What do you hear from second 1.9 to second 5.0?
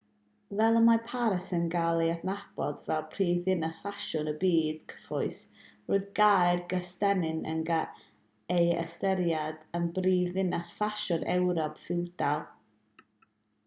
ei adnabod fel prifddinas ffasiwn y byd